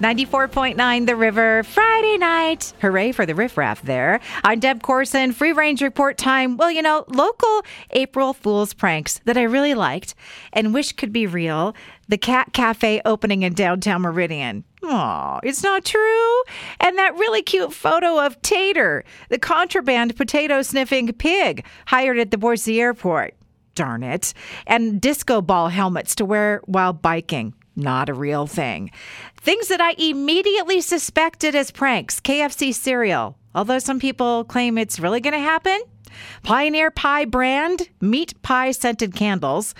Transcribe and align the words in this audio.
94.9 0.00 1.04
The 1.04 1.14
River, 1.14 1.62
Friday 1.62 2.16
night. 2.16 2.72
Hooray 2.80 3.12
for 3.12 3.26
the 3.26 3.34
riffraff 3.34 3.82
there. 3.82 4.18
I'm 4.42 4.58
Deb 4.58 4.82
Corson, 4.82 5.32
free 5.32 5.52
range 5.52 5.82
report 5.82 6.16
time. 6.16 6.56
Well, 6.56 6.70
you 6.70 6.80
know, 6.80 7.04
local 7.08 7.62
April 7.90 8.32
Fool's 8.32 8.72
pranks 8.72 9.20
that 9.26 9.36
I 9.36 9.42
really 9.42 9.74
liked 9.74 10.14
and 10.54 10.72
wish 10.72 10.92
could 10.92 11.12
be 11.12 11.26
real. 11.26 11.74
The 12.08 12.16
Cat 12.16 12.54
Cafe 12.54 13.02
opening 13.04 13.42
in 13.42 13.52
downtown 13.52 14.00
Meridian. 14.00 14.64
Aw, 14.84 15.40
it's 15.42 15.62
not 15.62 15.84
true. 15.84 16.42
And 16.80 16.96
that 16.96 17.18
really 17.18 17.42
cute 17.42 17.74
photo 17.74 18.24
of 18.24 18.40
Tater, 18.40 19.04
the 19.28 19.38
contraband 19.38 20.16
potato 20.16 20.62
sniffing 20.62 21.12
pig 21.12 21.66
hired 21.88 22.18
at 22.18 22.30
the 22.30 22.38
Boise 22.38 22.80
airport. 22.80 23.34
Darn 23.74 24.02
it. 24.02 24.32
And 24.66 24.98
disco 24.98 25.42
ball 25.42 25.68
helmets 25.68 26.14
to 26.14 26.24
wear 26.24 26.62
while 26.64 26.94
biking 26.94 27.52
not 27.80 28.08
a 28.08 28.14
real 28.14 28.46
thing. 28.46 28.90
Things 29.36 29.68
that 29.68 29.80
I 29.80 29.92
immediately 29.98 30.80
suspected 30.80 31.54
as 31.54 31.70
pranks 31.70 32.20
KFC 32.20 32.74
cereal, 32.74 33.36
although 33.54 33.78
some 33.78 33.98
people 33.98 34.44
claim 34.44 34.78
it's 34.78 35.00
really 35.00 35.20
going 35.20 35.34
to 35.34 35.40
happen. 35.40 35.80
Pioneer 36.42 36.90
Pie 36.90 37.24
brand 37.24 37.88
meat 38.00 38.40
pie 38.42 38.72
scented 38.72 39.14
candles. 39.14 39.74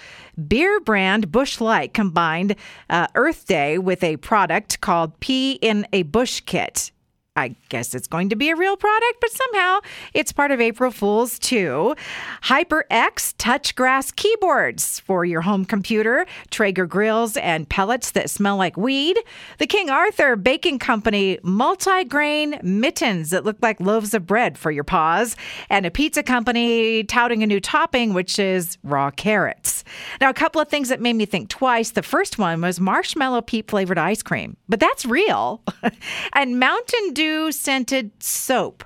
Beer 0.49 0.81
brand 0.81 1.31
Busch 1.31 1.61
Light 1.61 1.93
combined 1.93 2.57
uh, 2.89 3.07
Earth 3.15 3.47
Day 3.47 3.79
with 3.79 4.03
a 4.03 4.17
product 4.19 4.81
called 4.81 5.19
Pea 5.21 5.53
in 5.55 5.87
a 5.93 6.03
Bush 6.05 6.41
Kit. 6.41 6.91
I 7.41 7.57
guess 7.71 7.95
it's 7.95 8.07
going 8.07 8.29
to 8.29 8.37
be 8.37 8.51
a 8.51 8.57
real 8.57 8.77
product, 8.77 9.19
but 9.19 9.31
somehow 9.31 9.81
it's 10.13 10.31
part 10.31 10.51
of 10.51 10.61
April 10.61 10.91
Fool's 10.91 11.39
too. 11.39 11.95
HyperX 12.43 13.33
touch 13.39 13.75
grass 13.75 14.11
keyboards 14.11 15.01
for 15.01 15.25
your 15.25 15.41
home 15.41 15.65
computer, 15.65 16.27
Traeger 16.51 16.85
grills 16.85 17.39
and 17.39 17.67
pellets 17.67 18.11
that 18.11 18.29
smell 18.29 18.59
like 18.59 18.77
weed. 18.77 19.19
The 19.57 19.67
King 19.67 19.89
Arthur 19.89 20.37
Baking 20.37 20.81
Company 20.81 21.39
multi-grain 21.43 22.61
mittens 22.63 23.31
that 23.31 23.45
look 23.45 23.57
like 23.63 23.81
loaves 23.81 24.13
of 24.13 24.27
bread 24.27 24.59
for 24.59 24.71
your 24.71 24.85
paws, 24.85 25.35
and 25.71 25.87
a 25.87 25.91
pizza 25.91 26.23
company 26.23 27.05
touting 27.05 27.43
a 27.43 27.47
new 27.47 27.61
topping, 27.61 28.13
which 28.13 28.39
is 28.39 28.77
raw 28.85 29.11
carrots. 29.11 29.83
Now, 30.21 30.29
a 30.29 30.35
couple 30.35 30.61
of 30.61 30.69
things 30.69 30.91
that 30.91 31.01
made 31.01 31.15
me 31.15 31.25
think 31.25 31.49
twice. 31.49 31.93
The 31.93 32.03
first 32.03 32.39
one 32.39 32.61
was 32.61 32.79
marshmallow 32.79 33.41
Peep 33.43 33.71
flavored 33.71 33.97
ice 33.97 34.23
cream, 34.23 34.59
but 34.69 34.79
that's 34.79 35.07
real. 35.07 35.63
and 36.35 36.61
Mountain 36.61 37.15
Dew 37.15 37.30
scented 37.51 38.11
soap. 38.23 38.85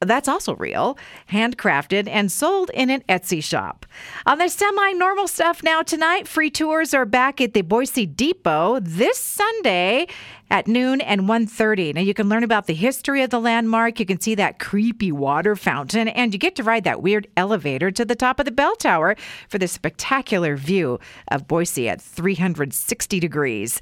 That's 0.00 0.28
also 0.28 0.54
real, 0.56 0.98
handcrafted 1.30 2.06
and 2.06 2.30
sold 2.30 2.70
in 2.74 2.90
an 2.90 3.02
Etsy 3.08 3.42
shop. 3.42 3.86
On 4.26 4.36
the 4.36 4.48
semi 4.48 4.92
normal 4.92 5.26
stuff 5.26 5.62
now 5.62 5.80
tonight, 5.80 6.28
free 6.28 6.50
tours 6.50 6.92
are 6.92 7.06
back 7.06 7.40
at 7.40 7.54
the 7.54 7.62
Boise 7.62 8.04
Depot 8.04 8.78
this 8.80 9.18
Sunday 9.18 10.06
at 10.50 10.68
noon 10.68 11.00
and 11.00 11.22
1.30. 11.22 11.94
Now 11.94 12.02
you 12.02 12.12
can 12.12 12.28
learn 12.28 12.44
about 12.44 12.66
the 12.66 12.74
history 12.74 13.22
of 13.22 13.30
the 13.30 13.40
landmark, 13.40 13.98
you 13.98 14.04
can 14.04 14.20
see 14.20 14.34
that 14.34 14.58
creepy 14.58 15.12
water 15.12 15.56
fountain, 15.56 16.08
and 16.08 16.34
you 16.34 16.38
get 16.38 16.56
to 16.56 16.62
ride 16.62 16.84
that 16.84 17.02
weird 17.02 17.26
elevator 17.34 17.90
to 17.90 18.04
the 18.04 18.14
top 18.14 18.38
of 18.38 18.44
the 18.44 18.52
bell 18.52 18.76
tower 18.76 19.16
for 19.48 19.56
the 19.56 19.66
spectacular 19.66 20.56
view 20.56 21.00
of 21.28 21.48
Boise 21.48 21.88
at 21.88 22.02
360 22.02 23.18
degrees. 23.18 23.80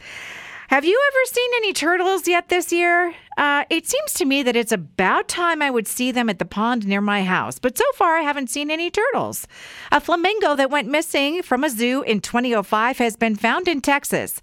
Have 0.69 0.85
you 0.87 0.99
ever 1.09 1.25
seen 1.27 1.51
any 1.57 1.73
turtles 1.75 2.27
yet 2.27 2.49
this 2.49 2.73
year? 2.73 3.15
Uh, 3.37 3.65
it 3.69 3.87
seems 3.87 4.15
to 4.15 4.25
me 4.25 4.43
that 4.43 4.57
it's 4.57 4.73
about 4.73 5.29
time 5.29 5.61
I 5.61 5.71
would 5.71 5.87
see 5.87 6.11
them 6.11 6.31
at 6.31 6.39
the 6.39 6.47
pond 6.47 6.87
near 6.87 7.03
my 7.03 7.23
house, 7.23 7.59
but 7.59 7.77
so 7.77 7.85
far 7.95 8.17
I 8.17 8.23
haven't 8.23 8.49
seen 8.49 8.71
any 8.71 8.91
turtles. 8.91 9.47
A 9.93 10.01
flamingo 10.01 10.57
that 10.57 10.71
went 10.71 10.89
missing 10.89 11.43
from 11.43 11.65
a 11.65 11.71
zoo 11.71 12.03
in 12.03 12.21
2005 12.21 12.97
has 12.99 13.15
been 13.15 13.37
found 13.37 13.69
in 13.69 13.83
Texas. 13.83 14.41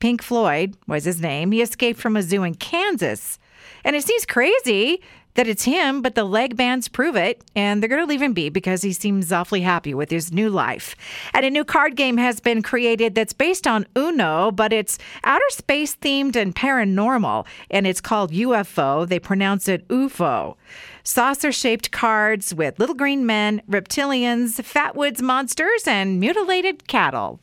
Pink 0.00 0.22
Floyd 0.22 0.76
was 0.86 1.04
his 1.04 1.20
name. 1.20 1.52
He 1.52 1.62
escaped 1.62 1.98
from 1.98 2.16
a 2.16 2.22
zoo 2.22 2.42
in 2.42 2.54
Kansas. 2.54 3.38
And 3.84 3.96
it 3.96 4.04
seems 4.04 4.26
crazy 4.26 5.00
that 5.38 5.46
it's 5.46 5.62
him, 5.62 6.02
but 6.02 6.16
the 6.16 6.24
leg 6.24 6.56
bands 6.56 6.88
prove 6.88 7.14
it, 7.14 7.44
and 7.54 7.80
they're 7.80 7.88
going 7.88 8.02
to 8.02 8.08
leave 8.08 8.20
him 8.20 8.32
be 8.32 8.48
because 8.48 8.82
he 8.82 8.92
seems 8.92 9.30
awfully 9.30 9.60
happy 9.60 9.94
with 9.94 10.10
his 10.10 10.32
new 10.32 10.50
life. 10.50 10.96
And 11.32 11.46
a 11.46 11.50
new 11.50 11.64
card 11.64 11.94
game 11.94 12.16
has 12.16 12.40
been 12.40 12.60
created 12.60 13.14
that's 13.14 13.32
based 13.32 13.64
on 13.64 13.86
Uno, 13.96 14.50
but 14.50 14.72
it's 14.72 14.98
outer 15.22 15.48
space 15.50 15.94
themed 15.94 16.34
and 16.34 16.56
paranormal, 16.56 17.46
and 17.70 17.86
it's 17.86 18.00
called 18.00 18.32
UFO. 18.32 19.08
They 19.08 19.20
pronounce 19.20 19.68
it 19.68 19.86
UFO. 19.86 20.56
Saucer 21.04 21.52
shaped 21.52 21.92
cards 21.92 22.52
with 22.52 22.80
little 22.80 22.96
green 22.96 23.24
men, 23.24 23.62
reptilians, 23.70 24.60
Flatwoods 24.60 25.22
monsters, 25.22 25.86
and 25.86 26.18
mutilated 26.18 26.88
cattle. 26.88 27.38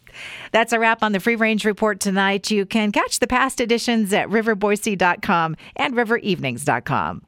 That's 0.51 0.73
a 0.73 0.79
wrap 0.79 1.01
on 1.01 1.13
the 1.13 1.21
Free 1.21 1.37
Range 1.37 1.63
Report 1.63 2.01
tonight. 2.01 2.51
You 2.51 2.65
can 2.65 2.91
catch 2.91 3.19
the 3.19 3.27
past 3.27 3.61
editions 3.61 4.11
at 4.11 4.27
riverboise.com 4.27 5.55
and 5.77 5.93
riverevenings.com. 5.93 7.21